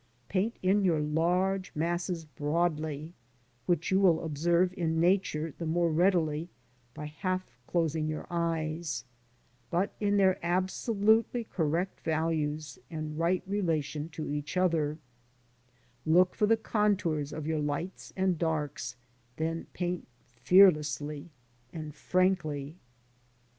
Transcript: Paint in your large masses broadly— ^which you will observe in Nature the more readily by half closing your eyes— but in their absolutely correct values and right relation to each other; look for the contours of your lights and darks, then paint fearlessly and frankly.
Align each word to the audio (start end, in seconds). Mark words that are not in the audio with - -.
Paint 0.29 0.55
in 0.63 0.83
your 0.83 0.99
large 0.99 1.71
masses 1.75 2.25
broadly— 2.25 3.13
^which 3.69 3.91
you 3.91 3.99
will 3.99 4.23
observe 4.25 4.73
in 4.73 4.99
Nature 4.99 5.53
the 5.59 5.65
more 5.67 5.91
readily 5.91 6.49
by 6.95 7.05
half 7.05 7.51
closing 7.67 8.07
your 8.07 8.25
eyes— 8.31 9.05
but 9.69 9.93
in 9.99 10.17
their 10.17 10.43
absolutely 10.43 11.43
correct 11.43 11.99
values 12.01 12.79
and 12.89 13.19
right 13.19 13.43
relation 13.45 14.09
to 14.09 14.27
each 14.31 14.57
other; 14.57 14.97
look 16.03 16.33
for 16.33 16.47
the 16.47 16.57
contours 16.57 17.31
of 17.31 17.45
your 17.45 17.59
lights 17.59 18.11
and 18.17 18.39
darks, 18.39 18.95
then 19.37 19.67
paint 19.71 20.07
fearlessly 20.25 21.29
and 21.71 21.93
frankly. 21.93 22.75